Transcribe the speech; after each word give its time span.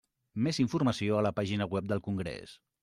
Més 0.47 0.59
informació 0.63 1.21
a 1.21 1.21
la 1.29 1.33
pàgina 1.41 1.71
web 1.77 1.93
del 1.95 2.05
congrés. 2.11 2.59